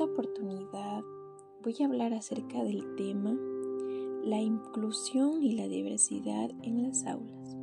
esta 0.00 0.12
oportunidad 0.14 1.02
voy 1.62 1.76
a 1.82 1.84
hablar 1.84 2.14
acerca 2.14 2.64
del 2.64 2.94
tema 2.96 3.36
la 4.24 4.38
inclusión 4.38 5.42
y 5.42 5.52
la 5.52 5.68
diversidad 5.68 6.50
en 6.62 6.84
las 6.84 7.04
aulas. 7.06 7.58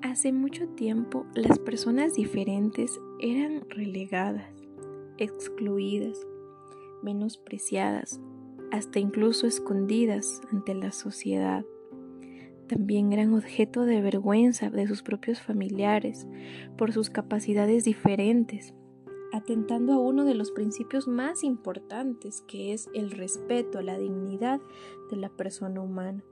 Hace 0.00 0.32
mucho 0.32 0.66
tiempo 0.70 1.26
las 1.34 1.58
personas 1.58 2.14
diferentes 2.14 2.98
eran 3.20 3.68
relegadas, 3.68 4.50
excluidas, 5.18 6.18
menospreciadas, 7.02 8.18
hasta 8.72 8.98
incluso 8.98 9.46
escondidas 9.46 10.40
ante 10.50 10.74
la 10.74 10.90
sociedad. 10.90 11.66
También 12.66 13.12
eran 13.12 13.34
objeto 13.34 13.84
de 13.84 14.00
vergüenza 14.00 14.70
de 14.70 14.88
sus 14.88 15.02
propios 15.02 15.38
familiares 15.38 16.26
por 16.78 16.92
sus 16.92 17.10
capacidades 17.10 17.84
diferentes 17.84 18.72
atentando 19.32 19.92
a 19.92 19.98
uno 19.98 20.24
de 20.24 20.34
los 20.34 20.50
principios 20.50 21.08
más 21.08 21.44
importantes, 21.44 22.42
que 22.46 22.72
es 22.72 22.88
el 22.94 23.10
respeto 23.10 23.78
a 23.78 23.82
la 23.82 23.98
dignidad 23.98 24.60
de 25.10 25.16
la 25.16 25.28
persona 25.28 25.80
humana. 25.80 26.22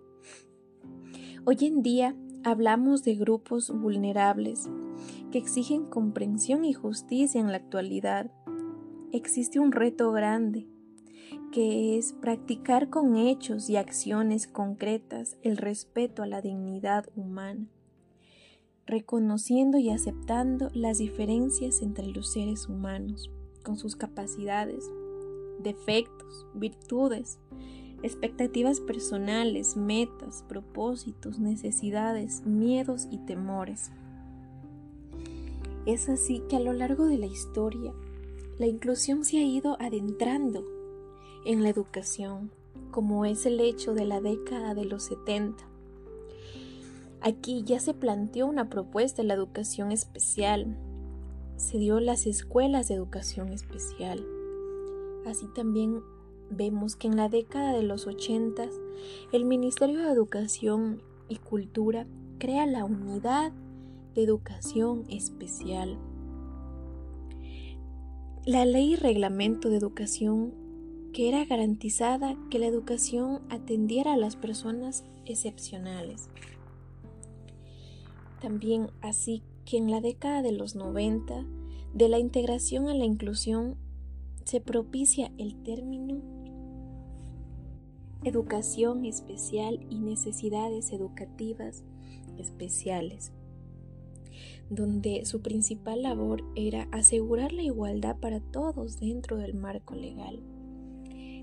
Hoy 1.44 1.58
en 1.60 1.82
día 1.82 2.16
hablamos 2.42 3.02
de 3.02 3.14
grupos 3.14 3.70
vulnerables 3.70 4.68
que 5.30 5.38
exigen 5.38 5.86
comprensión 5.86 6.64
y 6.64 6.72
justicia 6.72 7.40
en 7.40 7.50
la 7.50 7.58
actualidad. 7.58 8.30
Existe 9.12 9.58
un 9.58 9.72
reto 9.72 10.12
grande, 10.12 10.68
que 11.52 11.98
es 11.98 12.12
practicar 12.12 12.90
con 12.90 13.16
hechos 13.16 13.68
y 13.68 13.76
acciones 13.76 14.46
concretas 14.46 15.36
el 15.42 15.56
respeto 15.56 16.22
a 16.22 16.26
la 16.26 16.40
dignidad 16.40 17.08
humana 17.16 17.68
reconociendo 18.86 19.78
y 19.78 19.90
aceptando 19.90 20.70
las 20.74 20.98
diferencias 20.98 21.82
entre 21.82 22.06
los 22.06 22.32
seres 22.32 22.68
humanos, 22.68 23.30
con 23.62 23.76
sus 23.76 23.96
capacidades, 23.96 24.90
defectos, 25.60 26.46
virtudes, 26.54 27.38
expectativas 28.02 28.80
personales, 28.80 29.76
metas, 29.76 30.44
propósitos, 30.48 31.38
necesidades, 31.38 32.44
miedos 32.44 33.08
y 33.10 33.18
temores. 33.18 33.90
Es 35.86 36.08
así 36.08 36.42
que 36.48 36.56
a 36.56 36.60
lo 36.60 36.72
largo 36.72 37.06
de 37.06 37.18
la 37.18 37.26
historia, 37.26 37.92
la 38.58 38.66
inclusión 38.66 39.24
se 39.24 39.38
ha 39.38 39.42
ido 39.42 39.76
adentrando 39.80 40.64
en 41.44 41.62
la 41.62 41.70
educación, 41.70 42.50
como 42.90 43.24
es 43.24 43.46
el 43.46 43.60
hecho 43.60 43.94
de 43.94 44.04
la 44.04 44.20
década 44.20 44.74
de 44.74 44.84
los 44.84 45.04
70, 45.04 45.64
Aquí 47.26 47.62
ya 47.64 47.80
se 47.80 47.94
planteó 47.94 48.46
una 48.46 48.68
propuesta 48.68 49.22
de 49.22 49.28
la 49.28 49.32
educación 49.32 49.92
especial. 49.92 50.76
Se 51.56 51.78
dio 51.78 51.98
las 51.98 52.26
escuelas 52.26 52.88
de 52.88 52.96
educación 52.96 53.48
especial. 53.48 54.22
Así 55.24 55.46
también 55.54 56.02
vemos 56.50 56.96
que 56.96 57.06
en 57.06 57.16
la 57.16 57.30
década 57.30 57.72
de 57.72 57.82
los 57.82 58.06
80 58.06 58.68
el 59.32 59.46
Ministerio 59.46 60.00
de 60.00 60.10
Educación 60.10 61.02
y 61.30 61.36
Cultura 61.36 62.06
crea 62.38 62.66
la 62.66 62.84
unidad 62.84 63.52
de 64.14 64.22
educación 64.22 65.06
especial. 65.08 65.96
La 68.44 68.66
ley 68.66 68.92
y 68.92 68.96
reglamento 68.96 69.70
de 69.70 69.78
educación 69.78 70.52
que 71.14 71.30
era 71.30 71.46
garantizada 71.46 72.36
que 72.50 72.58
la 72.58 72.66
educación 72.66 73.40
atendiera 73.48 74.12
a 74.12 74.18
las 74.18 74.36
personas 74.36 75.04
excepcionales. 75.24 76.28
También 78.44 78.90
así 79.00 79.42
que 79.64 79.78
en 79.78 79.90
la 79.90 80.02
década 80.02 80.42
de 80.42 80.52
los 80.52 80.76
90, 80.76 81.46
de 81.94 82.08
la 82.10 82.18
integración 82.18 82.88
a 82.88 82.94
la 82.94 83.06
inclusión, 83.06 83.78
se 84.44 84.60
propicia 84.60 85.32
el 85.38 85.62
término 85.62 86.20
educación 88.22 89.06
especial 89.06 89.80
y 89.88 89.98
necesidades 89.98 90.92
educativas 90.92 91.84
especiales, 92.36 93.32
donde 94.68 95.24
su 95.24 95.40
principal 95.40 96.02
labor 96.02 96.44
era 96.54 96.86
asegurar 96.92 97.54
la 97.54 97.62
igualdad 97.62 98.18
para 98.20 98.40
todos 98.40 99.00
dentro 99.00 99.38
del 99.38 99.54
marco 99.54 99.94
legal. 99.94 100.42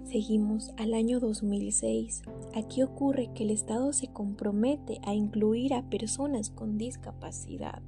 Seguimos 0.04 0.72
al 0.78 0.94
año 0.94 1.20
2006. 1.20 2.24
Aquí 2.54 2.84
ocurre 2.84 3.30
que 3.34 3.44
el 3.44 3.52
Estado 3.52 3.94
se 3.94 4.08
compromete 4.08 5.00
a 5.04 5.14
incluir 5.14 5.74
a 5.74 5.90
personas 5.90 6.50
con 6.50 6.78
discapacidad. 6.78 7.82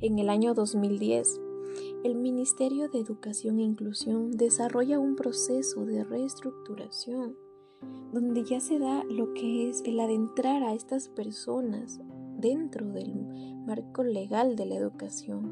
En 0.00 0.18
el 0.18 0.28
año 0.28 0.54
2010, 0.54 1.40
el 2.04 2.16
Ministerio 2.16 2.88
de 2.88 2.98
Educación 2.98 3.60
e 3.60 3.62
Inclusión 3.62 4.32
desarrolla 4.32 4.98
un 4.98 5.14
proceso 5.14 5.86
de 5.86 6.02
reestructuración 6.02 7.36
donde 8.12 8.44
ya 8.44 8.60
se 8.60 8.78
da 8.78 9.04
lo 9.04 9.32
que 9.32 9.70
es 9.70 9.82
el 9.86 9.98
adentrar 9.98 10.62
a 10.62 10.74
estas 10.74 11.08
personas 11.08 12.00
dentro 12.36 12.86
del 12.86 13.14
marco 13.66 14.04
legal 14.04 14.54
de 14.54 14.66
la 14.66 14.74
educación. 14.74 15.50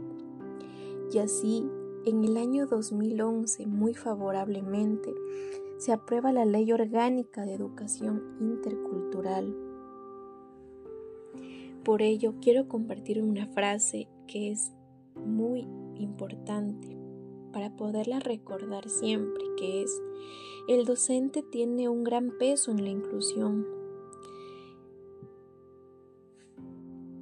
Y 1.13 1.19
así 1.19 1.65
en 2.07 2.25
el 2.25 2.37
año 2.37 2.67
2011, 2.67 3.67
muy 3.67 3.95
favorablemente, 3.95 5.13
se 5.79 5.93
aprueba 5.93 6.33
la 6.33 6.45
Ley 6.45 6.73
Orgánica 6.73 7.45
de 7.45 7.55
Educación 7.55 8.23
Intercultural. 8.41 9.55
Por 11.85 12.03
ello, 12.03 12.35
quiero 12.41 12.69
compartir 12.69 13.23
una 13.23 13.47
frase 13.47 14.09
que 14.27 14.51
es 14.51 14.73
muy 15.15 15.67
importante 15.97 16.97
para 17.53 17.77
poderla 17.77 18.21
recordar 18.21 18.89
siempre, 18.89 19.45
que 19.59 19.83
es, 19.83 20.03
el 20.69 20.85
docente 20.85 21.43
tiene 21.43 21.89
un 21.89 22.05
gran 22.05 22.31
peso 22.39 22.71
en 22.71 22.85
la 22.85 22.91
inclusión, 22.91 23.67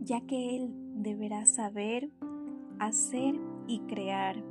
ya 0.00 0.20
que 0.26 0.56
él 0.56 0.70
deberá 0.94 1.46
saber, 1.46 2.10
hacer 2.78 3.34
y 3.66 3.80
crear 3.80 4.42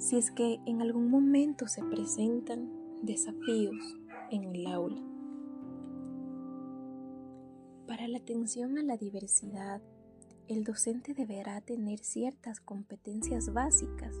si 0.00 0.16
es 0.16 0.30
que 0.30 0.58
en 0.64 0.80
algún 0.80 1.10
momento 1.10 1.68
se 1.68 1.82
presentan 1.84 2.70
desafíos 3.02 3.98
en 4.30 4.44
el 4.44 4.66
aula. 4.66 5.02
Para 7.86 8.08
la 8.08 8.16
atención 8.16 8.78
a 8.78 8.82
la 8.82 8.96
diversidad, 8.96 9.82
el 10.48 10.64
docente 10.64 11.12
deberá 11.12 11.60
tener 11.60 11.98
ciertas 11.98 12.60
competencias 12.60 13.52
básicas, 13.52 14.16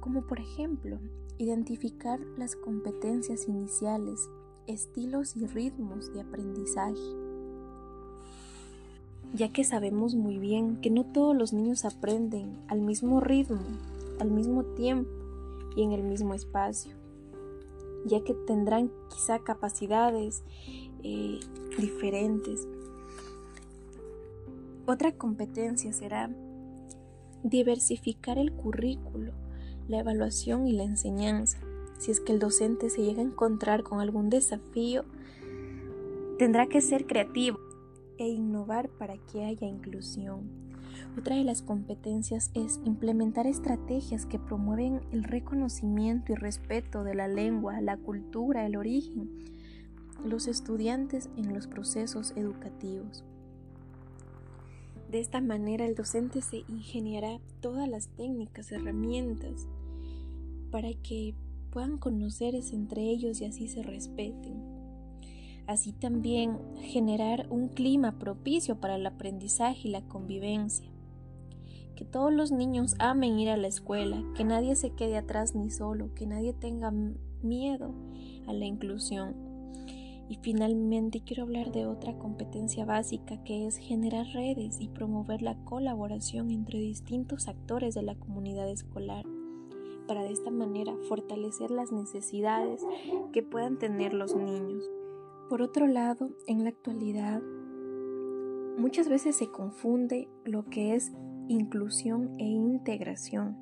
como 0.00 0.26
por 0.26 0.40
ejemplo 0.40 0.98
identificar 1.38 2.18
las 2.36 2.56
competencias 2.56 3.46
iniciales, 3.46 4.28
estilos 4.66 5.36
y 5.36 5.46
ritmos 5.46 6.12
de 6.12 6.22
aprendizaje, 6.22 6.98
ya 9.34 9.52
que 9.52 9.62
sabemos 9.62 10.16
muy 10.16 10.38
bien 10.38 10.80
que 10.80 10.90
no 10.90 11.04
todos 11.04 11.36
los 11.36 11.52
niños 11.52 11.84
aprenden 11.84 12.58
al 12.66 12.80
mismo 12.80 13.20
ritmo 13.20 13.62
al 14.20 14.30
mismo 14.30 14.64
tiempo 14.64 15.10
y 15.76 15.82
en 15.82 15.92
el 15.92 16.02
mismo 16.02 16.34
espacio, 16.34 16.96
ya 18.04 18.22
que 18.24 18.34
tendrán 18.34 18.90
quizá 19.10 19.38
capacidades 19.38 20.42
eh, 21.02 21.40
diferentes. 21.78 22.66
Otra 24.86 25.12
competencia 25.12 25.92
será 25.92 26.30
diversificar 27.42 28.38
el 28.38 28.52
currículo, 28.52 29.32
la 29.86 30.00
evaluación 30.00 30.66
y 30.66 30.72
la 30.72 30.84
enseñanza. 30.84 31.58
Si 31.98 32.10
es 32.10 32.20
que 32.20 32.32
el 32.32 32.38
docente 32.38 32.90
se 32.90 33.02
llega 33.02 33.20
a 33.20 33.26
encontrar 33.26 33.82
con 33.82 34.00
algún 34.00 34.30
desafío, 34.30 35.04
tendrá 36.38 36.66
que 36.66 36.80
ser 36.80 37.06
creativo 37.06 37.58
e 38.18 38.28
innovar 38.28 38.88
para 38.88 39.16
que 39.16 39.44
haya 39.44 39.66
inclusión. 39.66 40.48
Otra 41.16 41.36
de 41.36 41.44
las 41.44 41.62
competencias 41.62 42.50
es 42.54 42.80
implementar 42.84 43.46
estrategias 43.46 44.26
que 44.26 44.38
promueven 44.38 45.00
el 45.12 45.24
reconocimiento 45.24 46.32
y 46.32 46.36
respeto 46.36 47.04
de 47.04 47.14
la 47.14 47.28
lengua, 47.28 47.80
la 47.80 47.96
cultura, 47.96 48.66
el 48.66 48.76
origen, 48.76 49.30
los 50.24 50.46
estudiantes 50.46 51.30
en 51.36 51.54
los 51.54 51.66
procesos 51.66 52.32
educativos. 52.36 53.24
De 55.10 55.20
esta 55.20 55.40
manera 55.40 55.86
el 55.86 55.94
docente 55.94 56.42
se 56.42 56.64
ingeniará 56.68 57.38
todas 57.60 57.88
las 57.88 58.08
técnicas, 58.08 58.70
herramientas 58.72 59.66
para 60.70 60.92
que 61.02 61.34
puedan 61.70 61.98
conocerse 61.98 62.74
entre 62.74 63.02
ellos 63.02 63.40
y 63.40 63.46
así 63.46 63.68
se 63.68 63.82
respeten. 63.82 64.67
Así 65.68 65.92
también 65.92 66.58
generar 66.80 67.46
un 67.50 67.68
clima 67.68 68.18
propicio 68.18 68.80
para 68.80 68.96
el 68.96 69.06
aprendizaje 69.06 69.86
y 69.86 69.90
la 69.92 70.02
convivencia 70.02 70.90
que 71.98 72.04
todos 72.04 72.32
los 72.32 72.52
niños 72.52 72.94
amen 73.00 73.40
ir 73.40 73.50
a 73.50 73.56
la 73.56 73.66
escuela, 73.66 74.22
que 74.36 74.44
nadie 74.44 74.76
se 74.76 74.90
quede 74.90 75.16
atrás 75.16 75.56
ni 75.56 75.68
solo, 75.68 76.14
que 76.14 76.28
nadie 76.28 76.52
tenga 76.52 76.92
miedo 77.42 77.92
a 78.46 78.52
la 78.52 78.66
inclusión. 78.66 79.34
Y 80.28 80.38
finalmente 80.40 81.22
quiero 81.24 81.42
hablar 81.42 81.72
de 81.72 81.86
otra 81.86 82.16
competencia 82.16 82.84
básica 82.84 83.42
que 83.42 83.66
es 83.66 83.78
generar 83.78 84.26
redes 84.28 84.80
y 84.80 84.86
promover 84.86 85.42
la 85.42 85.56
colaboración 85.64 86.52
entre 86.52 86.78
distintos 86.78 87.48
actores 87.48 87.96
de 87.96 88.02
la 88.02 88.14
comunidad 88.14 88.70
escolar, 88.70 89.26
para 90.06 90.22
de 90.22 90.30
esta 90.30 90.52
manera 90.52 90.94
fortalecer 91.08 91.72
las 91.72 91.90
necesidades 91.90 92.80
que 93.32 93.42
puedan 93.42 93.76
tener 93.76 94.14
los 94.14 94.36
niños. 94.36 94.88
Por 95.48 95.62
otro 95.62 95.86
lado, 95.86 96.30
en 96.46 96.62
la 96.62 96.68
actualidad, 96.68 97.42
muchas 98.76 99.08
veces 99.08 99.34
se 99.34 99.50
confunde 99.50 100.28
lo 100.44 100.66
que 100.66 100.94
es 100.94 101.10
inclusión 101.48 102.34
e 102.38 102.44
integración. 102.44 103.56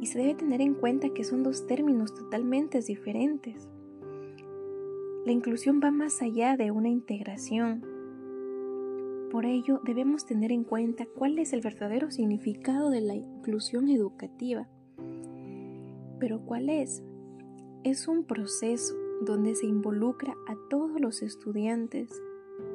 Y 0.00 0.06
se 0.06 0.18
debe 0.18 0.34
tener 0.34 0.60
en 0.60 0.74
cuenta 0.74 1.10
que 1.10 1.22
son 1.22 1.44
dos 1.44 1.68
términos 1.68 2.12
totalmente 2.12 2.80
diferentes. 2.80 3.68
La 5.24 5.30
inclusión 5.30 5.80
va 5.82 5.92
más 5.92 6.20
allá 6.22 6.56
de 6.56 6.72
una 6.72 6.88
integración. 6.88 7.84
Por 9.30 9.46
ello, 9.46 9.80
debemos 9.84 10.26
tener 10.26 10.50
en 10.50 10.64
cuenta 10.64 11.06
cuál 11.06 11.38
es 11.38 11.52
el 11.52 11.60
verdadero 11.60 12.10
significado 12.10 12.90
de 12.90 13.00
la 13.00 13.14
inclusión 13.14 13.88
educativa. 13.88 14.68
Pero 16.18 16.44
¿cuál 16.44 16.68
es? 16.68 17.04
Es 17.84 18.08
un 18.08 18.24
proceso 18.24 19.03
donde 19.24 19.54
se 19.54 19.66
involucra 19.66 20.34
a 20.46 20.56
todos 20.68 21.00
los 21.00 21.22
estudiantes, 21.22 22.22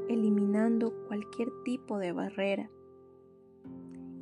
eliminando 0.07 0.93
cualquier 1.07 1.49
tipo 1.63 1.97
de 1.97 2.11
barrera. 2.11 2.69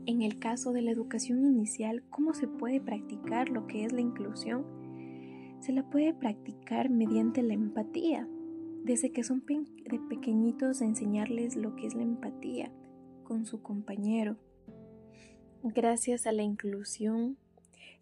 En 0.05 0.21
el 0.21 0.39
caso 0.39 0.71
de 0.71 0.81
la 0.81 0.91
educación 0.91 1.45
inicial, 1.45 2.03
¿cómo 2.09 2.33
se 2.33 2.47
puede 2.47 2.79
practicar 2.79 3.49
lo 3.49 3.67
que 3.67 3.83
es 3.83 3.91
la 3.91 4.01
inclusión? 4.01 4.65
Se 5.59 5.73
la 5.73 5.89
puede 5.89 6.13
practicar 6.13 6.89
mediante 6.89 7.43
la 7.43 7.53
empatía. 7.53 8.27
Desde 8.83 9.11
que 9.11 9.23
son 9.23 9.43
de 9.45 9.99
pequeñitos 10.09 10.81
enseñarles 10.81 11.57
lo 11.57 11.75
que 11.75 11.87
es 11.87 11.95
la 11.95 12.03
empatía 12.03 12.71
con 13.25 13.45
su 13.45 13.61
compañero. 13.61 14.37
Gracias 15.63 16.25
a 16.25 16.31
la 16.31 16.43
inclusión 16.43 17.37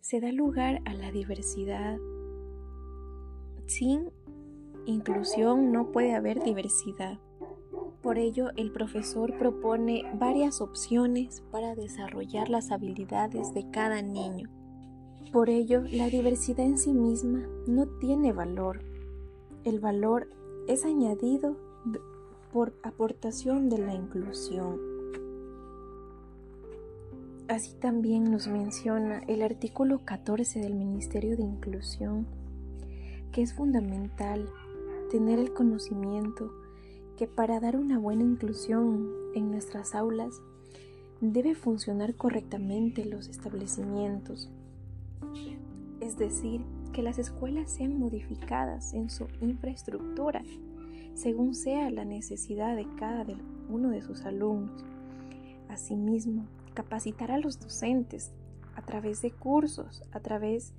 se 0.01 0.19
da 0.19 0.31
lugar 0.31 0.83
a 0.86 0.94
la 0.94 1.12
diversidad. 1.12 1.98
Sin 3.66 4.12
inclusión 4.86 5.72
no 5.72 5.92
puede 5.92 6.16
haber 6.16 6.44
diversidad. 6.44 7.20
Por 8.02 8.20
ello, 8.20 8.52
el 8.56 8.72
profesor 8.72 9.38
propone 9.38 10.04
varias 10.20 10.62
opciones 10.62 11.44
para 11.52 11.76
desarrollar 11.76 12.50
las 12.50 12.72
habilidades 12.72 13.54
de 13.54 13.70
cada 13.72 14.02
niño. 14.02 14.50
Por 15.32 15.50
ello, 15.50 15.82
la 15.92 16.08
diversidad 16.08 16.66
en 16.66 16.78
sí 16.78 16.94
misma 16.94 17.48
no 17.68 17.88
tiene 18.00 18.32
valor. 18.32 18.82
El 19.64 19.80
valor 19.80 20.30
es 20.68 20.86
añadido 20.86 21.58
por 22.54 22.74
aportación 22.84 23.70
de 23.70 23.80
la 23.80 23.94
inclusión. 23.94 24.80
Así 27.48 27.76
también 27.76 28.32
nos 28.32 28.48
menciona 28.48 29.22
el 29.28 29.42
artículo 29.42 30.06
14 30.06 30.60
del 30.60 30.76
Ministerio 30.76 31.36
de 31.38 31.44
Inclusión, 31.44 32.28
que 33.32 33.42
es 33.42 33.54
fundamental 33.54 34.50
tener 35.15 35.39
el 35.39 35.53
conocimiento 35.53 36.51
que 37.15 37.25
para 37.25 37.62
dar 37.62 37.77
una 37.77 37.97
buena 37.97 38.23
inclusión 38.23 39.09
en 39.33 39.50
nuestras 39.50 39.95
aulas 39.95 40.41
debe 41.21 41.56
funcionar 41.56 42.15
correctamente 42.15 43.06
los 43.06 43.29
establecimientos. 43.29 44.50
Es 46.01 46.17
decir, 46.17 46.65
que 46.91 47.01
las 47.01 47.17
escuelas 47.17 47.71
sean 47.71 47.97
modificadas 47.97 48.94
en 48.94 49.09
su 49.09 49.29
infraestructura 49.39 50.44
según 51.13 51.56
sea 51.56 51.89
la 51.91 52.03
necesidad 52.03 52.75
de 52.75 52.85
cada 52.97 53.38
uno 53.69 53.91
de 53.91 54.01
sus 54.01 54.25
alumnos. 54.25 54.83
Asimismo, 55.69 56.45
capacitar 56.73 57.31
a 57.31 57.38
los 57.38 57.62
docentes 57.62 58.33
a 58.75 58.81
través 58.81 59.21
de 59.21 59.31
cursos, 59.31 60.03
a 60.12 60.19
través 60.19 60.73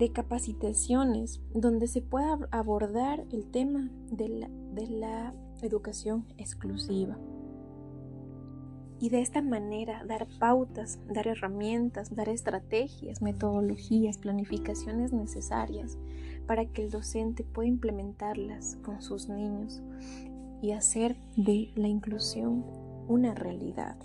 de 0.00 0.10
capacitaciones, 0.10 1.40
donde 1.54 1.86
se 1.86 2.02
pueda 2.02 2.36
abordar 2.50 3.24
el 3.30 3.48
tema 3.52 3.88
de 4.10 4.28
la 4.28 4.50
de 4.74 4.86
la 4.86 5.34
educación 5.62 6.26
exclusiva. 6.38 7.18
Y 8.98 9.08
de 9.08 9.22
esta 9.22 9.40
manera 9.40 10.04
dar 10.04 10.26
pautas, 10.38 10.98
dar 11.08 11.26
herramientas, 11.26 12.14
dar 12.14 12.28
estrategias, 12.28 13.22
metodologías, 13.22 14.18
planificaciones 14.18 15.12
necesarias 15.12 15.98
para 16.46 16.66
que 16.66 16.82
el 16.82 16.90
docente 16.90 17.44
pueda 17.44 17.68
implementarlas 17.68 18.76
con 18.82 19.00
sus 19.00 19.28
niños 19.28 19.82
y 20.60 20.72
hacer 20.72 21.16
de 21.36 21.70
la 21.76 21.88
inclusión 21.88 22.64
una 23.08 23.34
realidad. 23.34 23.96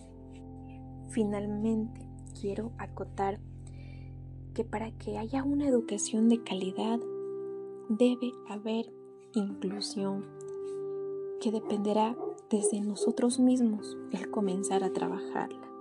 Finalmente, 1.09 2.01
quiero 2.39 2.71
acotar 2.77 3.39
que 4.55 4.63
para 4.63 4.89
que 4.97 5.17
haya 5.17 5.43
una 5.43 5.67
educación 5.67 6.29
de 6.29 6.41
calidad 6.41 6.99
debe 7.89 8.31
haber 8.47 8.91
inclusión 9.33 10.25
que 11.41 11.51
dependerá 11.51 12.17
desde 12.49 12.79
nosotros 12.79 13.37
mismos 13.37 13.97
el 14.11 14.31
comenzar 14.31 14.83
a 14.83 14.93
trabajarla. 14.93 15.74